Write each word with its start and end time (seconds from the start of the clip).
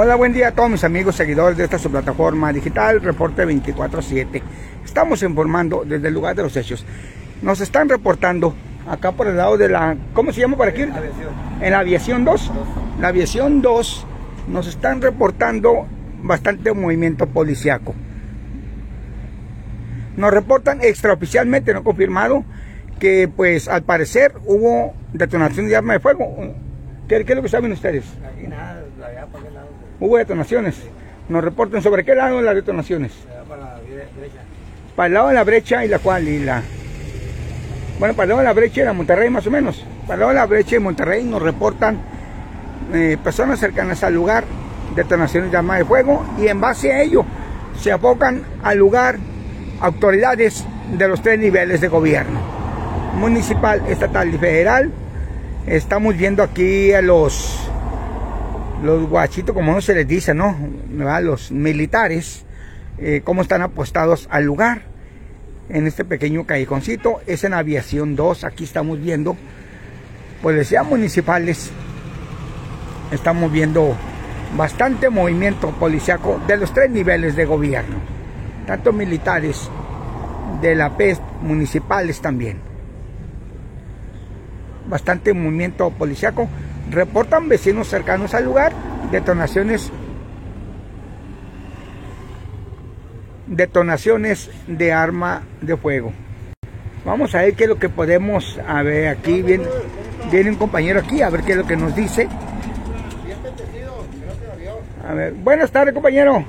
Hola, 0.00 0.14
buen 0.14 0.32
día 0.32 0.46
a 0.46 0.52
todos 0.52 0.70
mis 0.70 0.84
amigos 0.84 1.16
seguidores 1.16 1.58
de 1.58 1.64
esta 1.64 1.76
su 1.76 1.90
plataforma 1.90 2.52
digital, 2.52 3.00
Reporte 3.00 3.44
24-7. 3.44 4.40
Estamos 4.84 5.24
informando 5.24 5.82
desde 5.84 6.06
el 6.06 6.14
lugar 6.14 6.36
de 6.36 6.44
los 6.44 6.56
hechos. 6.56 6.86
Nos 7.42 7.60
están 7.60 7.88
reportando 7.88 8.54
acá 8.88 9.10
por 9.10 9.26
el 9.26 9.36
lado 9.36 9.58
de 9.58 9.68
la... 9.68 9.96
¿Cómo 10.12 10.30
se 10.32 10.40
llama 10.40 10.56
por 10.56 10.68
aquí? 10.68 10.82
En 10.82 11.70
la 11.72 11.80
aviación 11.80 12.24
2. 12.24 12.52
La 13.00 13.08
aviación 13.08 13.60
2 13.60 14.06
nos 14.46 14.68
están 14.68 15.02
reportando 15.02 15.88
bastante 16.22 16.72
movimiento 16.72 17.26
policiaco. 17.26 17.92
Nos 20.16 20.30
reportan 20.30 20.80
extraoficialmente, 20.80 21.74
no 21.74 21.82
confirmado, 21.82 22.44
que 23.00 23.26
pues 23.26 23.66
al 23.66 23.82
parecer 23.82 24.32
hubo 24.46 24.94
detonación 25.12 25.66
de 25.66 25.74
arma 25.74 25.94
de 25.94 25.98
fuego. 25.98 26.54
¿Qué, 27.08 27.24
qué 27.24 27.32
es 27.32 27.36
lo 27.36 27.42
que 27.42 27.48
saben 27.48 27.72
ustedes? 27.72 28.04
Aquí 28.24 28.46
nada, 28.46 28.84
Hubo 30.00 30.16
detonaciones. 30.16 30.76
Nos 31.28 31.44
reportan 31.44 31.82
sobre 31.82 32.04
qué 32.04 32.14
lado 32.14 32.40
las 32.40 32.54
detonaciones. 32.54 33.12
para. 33.48 33.78
Para 34.96 35.06
el 35.06 35.14
lado 35.14 35.28
de 35.28 35.34
la 35.34 35.44
brecha 35.44 35.84
y 35.84 35.88
la 35.88 35.98
cual 35.98 36.26
y 36.26 36.40
la. 36.40 36.62
Bueno, 37.98 38.14
para 38.14 38.24
el 38.24 38.28
lado 38.30 38.40
de 38.40 38.46
la 38.46 38.52
brecha 38.52 38.82
y 38.82 38.84
la 38.84 38.92
Monterrey 38.92 39.30
más 39.30 39.46
o 39.46 39.50
menos. 39.50 39.84
Para 40.02 40.14
el 40.14 40.20
lado 40.20 40.32
de 40.32 40.38
la 40.38 40.46
brecha 40.46 40.76
y 40.76 40.78
Monterrey 40.78 41.24
nos 41.24 41.42
reportan 41.42 42.00
eh, 42.92 43.18
personas 43.22 43.58
cercanas 43.60 44.02
al 44.02 44.14
lugar 44.14 44.44
detonaciones 44.94 45.50
de 45.50 45.56
arma 45.56 45.76
de 45.76 45.84
fuego 45.84 46.24
y 46.38 46.48
en 46.48 46.60
base 46.60 46.92
a 46.92 47.02
ello 47.02 47.24
se 47.78 47.92
abocan 47.92 48.42
al 48.62 48.78
lugar 48.78 49.18
autoridades 49.80 50.64
de 50.92 51.08
los 51.08 51.22
tres 51.22 51.38
niveles 51.38 51.80
de 51.80 51.88
gobierno, 51.88 52.40
municipal, 53.14 53.82
estatal 53.88 54.34
y 54.34 54.38
federal. 54.38 54.90
Estamos 55.66 56.16
viendo 56.16 56.42
aquí 56.42 56.92
a 56.92 57.02
los 57.02 57.67
los 58.82 59.08
guachitos, 59.08 59.54
como 59.54 59.72
no 59.72 59.80
se 59.80 59.94
les 59.94 60.06
dice, 60.06 60.34
¿no? 60.34 60.56
Los 61.22 61.50
militares, 61.50 62.44
eh, 62.98 63.22
cómo 63.24 63.42
están 63.42 63.62
apostados 63.62 64.28
al 64.30 64.44
lugar. 64.44 64.82
En 65.68 65.86
este 65.86 66.04
pequeño 66.04 66.46
callejoncito, 66.46 67.20
es 67.26 67.44
en 67.44 67.52
Aviación 67.52 68.16
2, 68.16 68.44
aquí 68.44 68.64
estamos 68.64 69.00
viendo 69.00 69.36
policías 70.42 70.86
municipales, 70.86 71.70
estamos 73.12 73.52
viendo 73.52 73.94
bastante 74.56 75.10
movimiento 75.10 75.70
policiaco 75.72 76.40
de 76.46 76.56
los 76.56 76.72
tres 76.72 76.90
niveles 76.90 77.36
de 77.36 77.44
gobierno, 77.44 77.96
tanto 78.66 78.94
militares, 78.94 79.68
de 80.62 80.74
la 80.74 80.96
PES, 80.96 81.20
municipales 81.42 82.20
también. 82.20 82.58
Bastante 84.88 85.34
movimiento 85.34 85.90
policiaco. 85.90 86.48
Reportan 86.90 87.48
vecinos 87.48 87.88
cercanos 87.88 88.34
al 88.34 88.44
lugar 88.44 88.72
detonaciones 89.10 89.90
detonaciones 93.46 94.50
de 94.66 94.92
arma 94.92 95.42
de 95.60 95.76
fuego. 95.76 96.12
Vamos 97.04 97.34
a 97.34 97.42
ver 97.42 97.54
qué 97.54 97.64
es 97.64 97.68
lo 97.70 97.78
que 97.78 97.88
podemos 97.88 98.58
a 98.66 98.82
ver 98.82 99.08
aquí 99.08 99.42
viene, 99.42 99.64
viene 100.30 100.50
un 100.50 100.56
compañero 100.56 101.00
aquí 101.00 101.22
a 101.22 101.30
ver 101.30 101.42
qué 101.42 101.52
es 101.52 101.58
lo 101.58 101.66
que 101.66 101.76
nos 101.76 101.94
dice. 101.96 102.28
A 105.08 105.14
ver, 105.14 105.32
buenas 105.32 105.70
tardes, 105.70 105.94
compañero. 105.94 106.44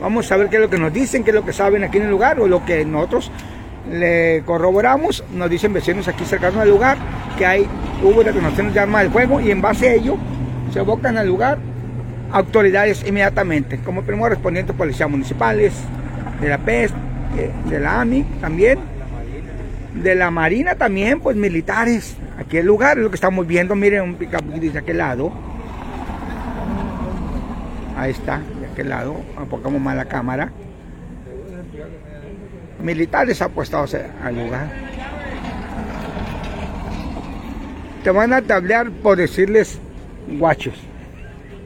Vamos 0.00 0.30
a 0.30 0.36
ver 0.36 0.48
qué 0.48 0.56
es 0.56 0.62
lo 0.62 0.70
que 0.70 0.78
nos 0.78 0.92
dicen, 0.92 1.24
qué 1.24 1.30
es 1.30 1.34
lo 1.34 1.44
que 1.44 1.52
saben 1.52 1.82
aquí 1.82 1.98
en 1.98 2.04
el 2.04 2.10
lugar 2.10 2.40
o 2.40 2.46
lo 2.46 2.64
que 2.64 2.84
nosotros 2.84 3.32
le 3.90 4.42
corroboramos. 4.46 5.24
Nos 5.32 5.50
dicen 5.50 5.72
vecinos 5.72 6.06
aquí 6.06 6.24
cercanos 6.24 6.58
al 6.58 6.70
lugar 6.70 6.96
que 7.40 7.46
hay 7.46 7.66
hubo 8.02 8.22
detonaciones 8.22 8.74
de 8.74 8.80
arma 8.80 9.02
de 9.02 9.08
fuego 9.08 9.40
y 9.40 9.50
en 9.50 9.62
base 9.62 9.88
a 9.88 9.94
ello 9.94 10.18
se 10.74 10.78
abocan 10.78 11.16
al 11.16 11.26
lugar 11.26 11.56
autoridades 12.32 13.02
inmediatamente, 13.06 13.78
como 13.78 14.02
primero 14.02 14.28
respondientes 14.28 14.76
policías 14.76 15.08
municipales, 15.08 15.72
de 16.38 16.48
la 16.50 16.58
PES, 16.58 16.92
eh, 17.38 17.50
de 17.70 17.80
la 17.80 18.02
AMI 18.02 18.24
también, 18.42 18.78
de 19.94 20.14
la 20.14 20.30
Marina 20.30 20.74
también, 20.74 21.20
pues 21.20 21.34
militares. 21.34 22.14
Aquí 22.38 22.58
el 22.58 22.66
lugar 22.66 22.98
es 22.98 23.04
lo 23.04 23.10
que 23.10 23.14
estamos 23.14 23.46
viendo, 23.46 23.74
miren 23.74 24.02
un 24.02 24.14
pick 24.16 24.30
de 24.30 24.78
aquel 24.78 24.98
lado. 24.98 25.32
Ahí 27.96 28.10
está, 28.10 28.42
de 28.60 28.66
aquel 28.66 28.90
lado, 28.90 29.16
enfocamos 29.38 29.80
más 29.80 29.96
la 29.96 30.04
cámara. 30.04 30.52
Militares 32.82 33.40
apuestados 33.40 33.96
al 34.22 34.34
lugar. 34.34 34.89
Te 38.02 38.10
van 38.10 38.32
a 38.32 38.42
tablear 38.42 38.90
por 38.90 39.18
decirles 39.18 39.78
guachos. 40.38 40.74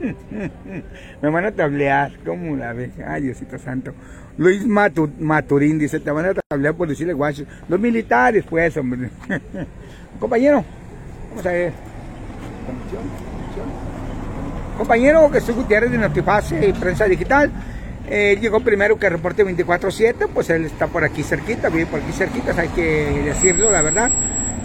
Me 1.22 1.28
van 1.28 1.44
a 1.44 1.52
tablear, 1.52 2.12
¿cómo 2.24 2.56
la 2.56 2.72
ves? 2.72 2.90
Ay, 3.06 3.22
Diosito 3.22 3.58
Santo. 3.58 3.92
Luis 4.38 4.64
Matu- 4.66 5.10
Maturín 5.18 5.78
dice, 5.78 6.00
te 6.00 6.10
van 6.10 6.24
a 6.26 6.34
tablear 6.48 6.74
por 6.74 6.88
decirle 6.88 7.12
guachos. 7.12 7.46
Los 7.68 7.78
militares, 7.80 8.44
pues, 8.48 8.76
hombre. 8.76 9.10
Compañero, 10.20 10.64
vamos 11.30 11.46
a 11.46 11.50
ver. 11.50 11.72
Compañero 14.78 15.28
Jesús 15.30 15.54
Gutiérrez 15.56 15.90
de 15.90 15.98
Notifase 15.98 16.68
y 16.68 16.72
Prensa 16.72 17.04
Digital. 17.06 17.50
Eh, 18.08 18.38
llegó 18.40 18.60
primero 18.60 18.98
que 18.98 19.08
reporte 19.10 19.44
24-7, 19.44 20.28
pues 20.32 20.48
él 20.50 20.64
está 20.64 20.86
por 20.86 21.04
aquí 21.04 21.22
cerquita, 21.22 21.68
vive 21.68 21.86
por 21.86 22.00
aquí 22.00 22.12
cerquita, 22.12 22.58
hay 22.58 22.68
que 22.68 23.22
decirlo, 23.24 23.70
la 23.70 23.82
verdad. 23.82 24.10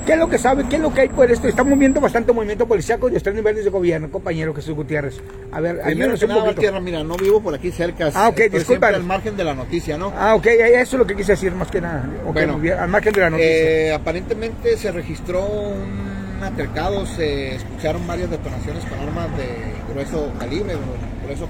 ¿Qué 0.05 0.13
es 0.13 0.19
lo 0.19 0.29
que 0.29 0.37
sabe? 0.37 0.65
¿Qué 0.69 0.75
es 0.75 0.81
lo 0.81 0.93
que 0.93 1.01
hay 1.01 1.09
por 1.09 1.31
esto? 1.31 1.47
Estamos 1.47 1.79
viendo 1.79 1.99
bastante 1.99 2.31
movimiento 2.31 2.67
policiaco 2.67 3.09
de 3.09 3.19
tres 3.19 3.33
niveles 3.33 3.63
de 3.63 3.71
gobierno, 3.71 4.11
compañero 4.11 4.53
Jesús 4.53 4.75
Gutiérrez. 4.75 5.19
A 5.51 5.59
ver, 5.59 5.81
que 5.83 6.25
un 6.25 6.33
poquito. 6.33 6.61
tierra, 6.61 6.79
mira, 6.79 7.03
no 7.03 7.17
vivo 7.17 7.41
por 7.41 7.55
aquí 7.55 7.71
cerca. 7.71 8.11
Ah, 8.13 8.29
ok, 8.29 8.41
disculpa. 8.51 8.89
al 8.89 9.03
margen 9.03 9.35
de 9.35 9.43
la 9.43 9.55
noticia, 9.55 9.97
¿no? 9.97 10.13
Ah, 10.15 10.35
ok, 10.35 10.45
eso 10.45 10.95
es 10.95 10.99
lo 10.99 11.07
que 11.07 11.15
quise 11.15 11.31
decir 11.31 11.53
más 11.53 11.71
que 11.71 11.81
nada. 11.81 12.07
Ok, 12.27 12.33
Bueno, 12.33 12.59
al 12.79 12.87
margen 12.89 13.13
de 13.13 13.19
la 13.21 13.29
noticia. 13.31 13.51
Eh, 13.51 13.93
aparentemente 13.93 14.77
se 14.77 14.91
registró 14.91 15.43
un 15.43 16.43
altercado, 16.43 17.07
se 17.07 17.55
escucharon 17.55 18.05
varias 18.05 18.29
detonaciones 18.29 18.85
con 18.85 18.99
armas 18.99 19.35
de 19.37 19.47
grueso 19.91 20.31
calibre, 20.37 20.75
grueso 21.23 21.47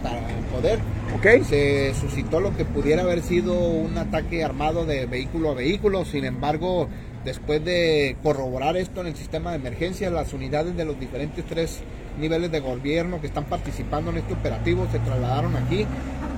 poder. 0.54 0.80
ok, 1.18 1.44
Se 1.46 1.94
suscitó 1.96 2.40
lo 2.40 2.56
que 2.56 2.64
pudiera 2.64 3.02
haber 3.02 3.22
sido 3.22 3.54
un 3.54 3.98
ataque 3.98 4.46
armado 4.46 4.86
de 4.86 5.08
vehículo 5.08 5.52
a 5.52 5.54
vehículo, 5.56 6.06
sin 6.06 6.24
embargo, 6.24 6.88
después 7.26 7.66
de 7.66 8.16
corroborar 8.24 8.78
esto 8.78 9.02
en 9.02 9.08
el 9.08 9.16
sistema 9.16 9.50
de 9.52 9.58
emergencia, 9.58 10.10
las 10.12 10.32
unidades 10.32 10.78
de 10.78 10.86
los 10.86 10.98
diferentes 11.00 11.44
tres 11.44 11.82
niveles 12.20 12.52
de 12.52 12.62
gobierno 12.62 13.20
que 13.20 13.28
están 13.28 13.46
participando 13.46 14.12
en 14.12 14.18
este 14.18 14.34
operativo 14.34 14.88
se 14.92 15.00
trasladaron 15.00 15.56
aquí 15.58 15.86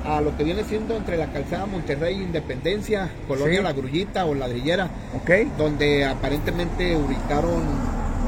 a 0.05 0.21
lo 0.21 0.35
que 0.35 0.43
viene 0.43 0.63
siendo 0.63 0.95
entre 0.95 1.17
la 1.17 1.31
calzada 1.31 1.65
Monterrey 1.65 2.15
e 2.15 2.23
Independencia, 2.23 3.11
Colonia 3.27 3.57
Sí. 3.59 3.63
La 3.63 3.73
Grullita 3.73 4.25
o 4.25 4.33
Ladrillera, 4.33 4.89
ok, 5.15 5.57
donde 5.57 6.05
aparentemente 6.05 6.95
ubicaron 6.95 7.61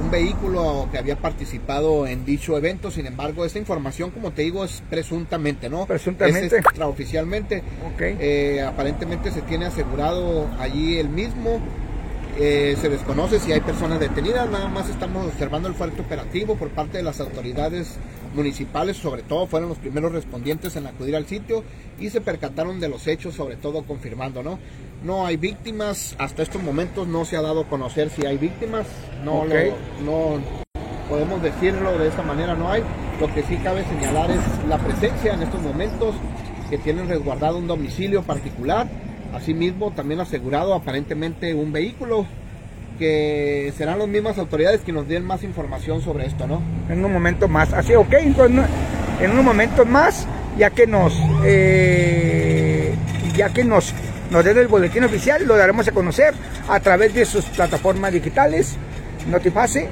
un 0.04 0.12
vehículo 0.12 0.88
que 0.92 0.98
había 0.98 1.18
participado 1.18 2.08
en 2.08 2.26
dicho 2.26 2.58
evento. 2.58 2.92
Sin 2.92 3.06
embargo, 3.06 3.46
esta 3.46 3.60
información, 3.60 4.12
como 4.12 4.32
te 4.32 4.44
digo, 4.44 4.64
es 4.64 4.82
presuntamente, 4.90 5.70
¿no? 5.70 5.86
Presuntamente. 5.86 6.48
Es 6.48 6.54
extraoficialmente. 6.54 7.64
ok. 7.94 8.02
Eh, 8.02 8.62
aparentemente 8.66 9.32
se 9.32 9.42
tiene 9.42 9.66
asegurado 9.66 10.48
allí 10.60 10.98
el 10.98 11.10
mismo. 11.10 11.60
Eh, 12.42 12.78
se 12.80 12.88
desconoce 12.88 13.38
si 13.38 13.52
hay 13.52 13.60
personas 13.60 14.00
detenidas, 14.00 14.50
nada 14.50 14.70
más 14.70 14.88
estamos 14.88 15.26
observando 15.28 15.68
el 15.68 15.74
fuerte 15.76 16.00
operativo 16.00 16.56
por 16.56 16.70
parte 16.70 16.98
de 16.98 17.04
las 17.04 17.20
autoridades 17.20 17.98
municipales, 18.34 18.96
sobre 18.96 19.24
todo 19.24 19.46
fueron 19.46 19.68
los 19.68 19.78
primeros 19.78 20.14
respondientes 20.14 20.78
en 20.78 20.88
acudir 20.88 21.18
al 21.18 21.26
sitio 21.26 21.66
y 22.00 22.10
se 22.12 22.22
percataron 22.22 22.80
de 22.80 22.88
los 22.88 23.08
hechos, 23.08 23.36
sobre 23.36 23.58
todo 23.58 23.84
confirmando, 23.84 24.42
¿no? 24.42 24.58
No 25.04 25.26
hay 25.26 25.36
víctimas, 25.36 26.16
hasta 26.18 26.42
estos 26.42 26.64
momentos 26.64 27.08
no 27.10 27.26
se 27.26 27.36
ha 27.36 27.42
dado 27.42 27.62
a 27.62 27.68
conocer 27.68 28.10
si 28.10 28.26
hay 28.26 28.38
víctimas, 28.38 28.88
no, 29.26 29.44
lo- 29.44 29.76
no 30.06 30.42
podemos 31.10 31.42
decirlo 31.42 31.98
de 31.98 32.08
esa 32.08 32.22
manera, 32.22 32.56
no 32.56 32.72
hay. 32.72 32.84
Lo 33.20 33.28
que 33.34 33.44
sí 33.44 33.58
cabe 33.58 33.84
señalar 33.84 34.32
es 34.32 34.40
la 34.70 34.78
presencia 34.78 35.34
en 35.34 35.42
estos 35.42 35.62
momentos 35.62 36.16
que 36.70 36.78
tienen 36.78 37.10
resguardado 37.10 37.58
un 37.58 37.68
domicilio 37.68 38.24
particular, 38.24 38.88
asimismo 39.34 39.92
también 39.92 40.20
asegurado 40.20 40.74
aparentemente 40.74 41.54
un 41.54 41.72
vehículo 41.72 42.26
que 42.98 43.74
serán 43.78 44.00
las 44.00 44.08
mismas 44.08 44.38
autoridades 44.38 44.82
que 44.82 44.92
nos 44.92 45.08
den 45.08 45.24
más 45.24 45.44
información 45.44 46.02
sobre 46.02 46.26
esto, 46.26 46.48
¿no? 46.48 46.62
En 46.90 47.04
un 47.06 47.12
momento 47.14 47.48
más. 47.48 47.72
Así, 47.74 47.96
ok, 47.96 48.14
no- 48.50 48.66
en 49.22 49.32
unos 49.32 49.44
momentos 49.46 49.88
más, 49.88 50.28
ya 50.58 50.70
que 50.72 50.86
nos, 50.88 51.14
eh, 51.46 52.94
ya 53.36 53.50
que 53.50 53.64
nos, 53.64 53.94
nos 54.32 54.44
den 54.44 54.58
el 54.58 54.68
boletín 54.68 55.04
oficial, 55.06 55.46
lo 55.46 55.56
daremos 55.56 55.88
a 55.88 55.92
conocer 55.92 56.34
a 56.68 56.80
través 56.82 57.14
de 57.14 57.26
sus 57.26 57.46
plataformas 57.46 58.12
digitales, 58.12 58.76
Notifase, 59.30 59.88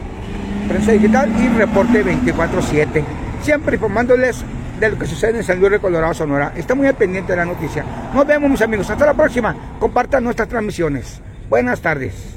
Prensa 0.68 0.92
Digital 0.92 1.32
y 1.42 1.48
Reporte 1.58 2.04
24-7. 2.04 3.04
Siempre 3.42 3.76
informándoles 3.76 4.44
de 4.80 4.90
lo 4.90 4.98
que 4.98 5.06
sucede 5.06 5.38
en 5.38 5.44
San 5.44 5.60
Luis 5.60 5.72
de 5.72 5.80
Colorado, 5.80 6.14
Sonora. 6.14 6.54
Está 6.56 6.76
muy 6.76 6.92
pendiente 6.94 7.34
de 7.34 7.38
la 7.38 7.46
noticia. 7.46 7.84
Nos 8.14 8.26
vemos, 8.26 8.50
mis 8.50 8.62
amigos. 8.62 8.90
Hasta 8.90 9.06
la 9.06 9.14
próxima. 9.14 9.56
Compartan 9.80 10.24
nuestras 10.24 10.48
transmisiones. 10.48 11.20
Buenas 11.50 11.82
tardes. 11.82 12.37